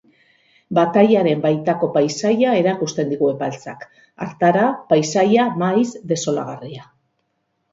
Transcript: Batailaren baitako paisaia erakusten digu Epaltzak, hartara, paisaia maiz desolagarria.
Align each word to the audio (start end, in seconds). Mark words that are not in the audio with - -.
Batailaren 0.77 1.43
baitako 1.43 1.89
paisaia 1.97 2.55
erakusten 2.61 3.11
digu 3.13 3.29
Epaltzak, 3.33 3.85
hartara, 4.27 4.65
paisaia 4.95 5.47
maiz 5.65 5.87
desolagarria. 6.15 6.91